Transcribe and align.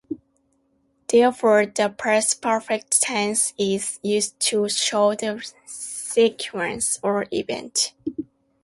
Therefore, 1.09 1.67
the 1.67 1.93
past 1.95 2.41
perfect 2.41 3.03
tense 3.03 3.53
is 3.55 3.99
used 4.01 4.39
to 4.49 4.67
show 4.67 5.13
the 5.13 5.47
sequence 5.67 6.99
of 7.03 7.25
events. 7.31 7.93